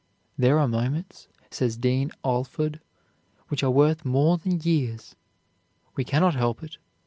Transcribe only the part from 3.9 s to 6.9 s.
more than years. We cannot help it.